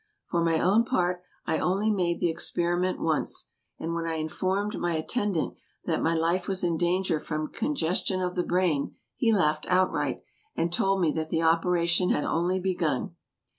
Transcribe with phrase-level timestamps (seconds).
[0.31, 4.93] For my own part, I only made the experiment once, and when I informed my
[4.95, 5.53] attend ant
[5.85, 10.23] that my life was in danger from congestion of the brain, he laughed outright,
[10.55, 13.15] and told me that the operation had only begun.